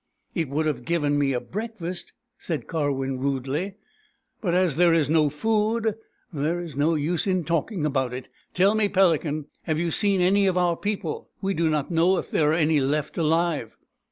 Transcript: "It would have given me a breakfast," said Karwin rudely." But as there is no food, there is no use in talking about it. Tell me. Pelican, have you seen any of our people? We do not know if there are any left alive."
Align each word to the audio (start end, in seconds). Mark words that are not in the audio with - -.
"It 0.33 0.49
would 0.49 0.65
have 0.65 0.83
given 0.83 1.19
me 1.19 1.31
a 1.31 1.39
breakfast," 1.39 2.13
said 2.35 2.65
Karwin 2.65 3.19
rudely." 3.19 3.75
But 4.41 4.55
as 4.55 4.75
there 4.75 4.95
is 4.95 5.11
no 5.11 5.29
food, 5.29 5.93
there 6.33 6.59
is 6.59 6.75
no 6.75 6.95
use 6.95 7.27
in 7.27 7.43
talking 7.43 7.85
about 7.85 8.11
it. 8.11 8.27
Tell 8.55 8.73
me. 8.73 8.89
Pelican, 8.89 9.45
have 9.65 9.77
you 9.77 9.91
seen 9.91 10.19
any 10.19 10.47
of 10.47 10.57
our 10.57 10.75
people? 10.75 11.29
We 11.39 11.53
do 11.53 11.69
not 11.69 11.91
know 11.91 12.17
if 12.17 12.31
there 12.31 12.49
are 12.49 12.55
any 12.55 12.79
left 12.79 13.15
alive." 13.15 13.77